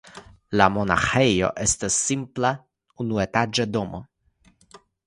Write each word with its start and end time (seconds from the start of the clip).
La 0.61 0.65
monaĥejo 0.77 1.51
estas 1.65 1.99
simpla 2.09 2.53
unuetaĝa 3.05 3.71
domo. 3.77 4.07